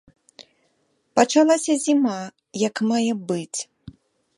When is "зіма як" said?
1.85-2.75